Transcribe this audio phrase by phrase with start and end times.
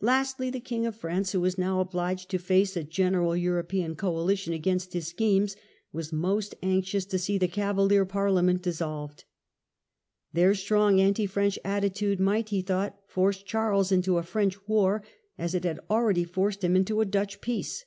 [0.00, 4.52] Lastly the king of France, who was now obliged to face a general European coalition
[4.52, 5.54] against his schemes,
[5.92, 9.22] was most anxious to see the "Cavalier Parliament" dissolved.
[10.32, 15.04] Their strong anti French attitude might, he thought, force Charles into a French war
[15.38, 17.84] as it had already forced him into a Dutch peace.